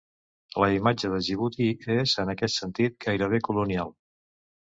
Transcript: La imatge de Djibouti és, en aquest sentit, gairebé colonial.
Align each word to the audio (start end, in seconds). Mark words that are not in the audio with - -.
La 0.61 0.69
imatge 0.75 1.09
de 1.11 1.19
Djibouti 1.25 1.67
és, 1.97 2.15
en 2.25 2.33
aquest 2.35 2.59
sentit, 2.61 2.97
gairebé 3.07 3.43
colonial. 3.51 3.93